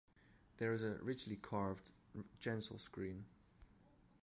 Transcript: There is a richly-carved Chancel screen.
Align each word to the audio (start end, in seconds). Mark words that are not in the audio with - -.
There 0.57 0.73
is 0.73 0.81
a 0.81 0.95
richly-carved 1.03 1.91
Chancel 2.39 2.79
screen. 2.79 3.23